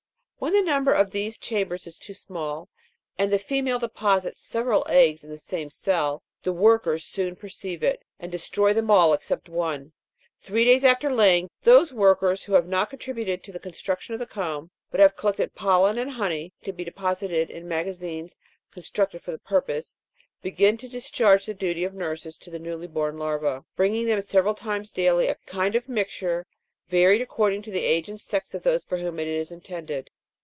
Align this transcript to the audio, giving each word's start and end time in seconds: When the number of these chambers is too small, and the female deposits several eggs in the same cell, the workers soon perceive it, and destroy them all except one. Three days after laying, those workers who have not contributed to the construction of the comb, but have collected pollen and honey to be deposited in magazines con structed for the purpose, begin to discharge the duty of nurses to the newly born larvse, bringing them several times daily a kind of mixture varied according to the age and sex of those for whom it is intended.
When 0.41 0.53
the 0.53 0.63
number 0.63 0.91
of 0.91 1.11
these 1.11 1.37
chambers 1.37 1.85
is 1.85 1.99
too 1.99 2.15
small, 2.15 2.67
and 3.15 3.31
the 3.31 3.37
female 3.37 3.77
deposits 3.77 4.41
several 4.41 4.83
eggs 4.89 5.23
in 5.23 5.29
the 5.29 5.37
same 5.37 5.69
cell, 5.69 6.23
the 6.41 6.51
workers 6.51 7.05
soon 7.05 7.35
perceive 7.35 7.83
it, 7.83 8.01
and 8.19 8.31
destroy 8.31 8.73
them 8.73 8.89
all 8.89 9.13
except 9.13 9.49
one. 9.49 9.93
Three 10.39 10.65
days 10.65 10.83
after 10.83 11.11
laying, 11.11 11.51
those 11.61 11.93
workers 11.93 12.41
who 12.43 12.53
have 12.53 12.67
not 12.67 12.89
contributed 12.89 13.43
to 13.43 13.51
the 13.51 13.59
construction 13.59 14.15
of 14.15 14.19
the 14.19 14.25
comb, 14.25 14.71
but 14.89 14.99
have 14.99 15.15
collected 15.15 15.53
pollen 15.53 15.99
and 15.99 16.09
honey 16.09 16.53
to 16.63 16.73
be 16.73 16.83
deposited 16.83 17.51
in 17.51 17.67
magazines 17.67 18.35
con 18.73 18.81
structed 18.81 19.21
for 19.21 19.29
the 19.29 19.37
purpose, 19.37 19.99
begin 20.41 20.75
to 20.77 20.89
discharge 20.89 21.45
the 21.45 21.53
duty 21.53 21.83
of 21.83 21.93
nurses 21.93 22.39
to 22.39 22.49
the 22.49 22.57
newly 22.57 22.87
born 22.87 23.15
larvse, 23.15 23.63
bringing 23.75 24.07
them 24.07 24.23
several 24.23 24.55
times 24.55 24.89
daily 24.89 25.27
a 25.27 25.35
kind 25.45 25.75
of 25.75 25.87
mixture 25.87 26.47
varied 26.87 27.21
according 27.21 27.61
to 27.61 27.69
the 27.69 27.85
age 27.85 28.09
and 28.09 28.19
sex 28.19 28.55
of 28.55 28.63
those 28.63 28.83
for 28.83 28.97
whom 28.97 29.19
it 29.19 29.27
is 29.27 29.51
intended. 29.51 30.09